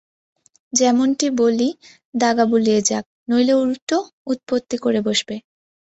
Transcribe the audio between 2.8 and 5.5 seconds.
যাক্, নইলে উল্টো উৎপত্তি করে বসবে।